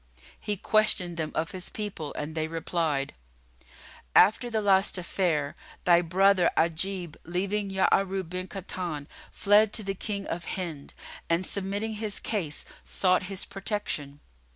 He 0.39 0.57
questioned 0.57 1.17
them 1.17 1.31
of 1.35 1.51
his 1.51 1.69
people 1.69 2.11
and 2.15 2.33
they 2.33 2.47
replied, 2.47 3.13
"After 4.15 4.49
the 4.49 4.59
last 4.59 4.97
affair, 4.97 5.55
thy 5.83 6.01
brother 6.01 6.49
Ajib, 6.57 7.17
leaving 7.23 7.69
Ya'arub 7.69 8.29
bin 8.29 8.47
Kahtan, 8.47 9.05
fled 9.29 9.71
to 9.73 9.83
the 9.83 9.93
King 9.93 10.25
of 10.25 10.45
Hind 10.55 10.95
and, 11.29 11.45
submitting 11.45 11.93
his 12.01 12.19
case, 12.19 12.65
sought 12.83 13.21
his 13.29 13.45
protection. 13.45 14.21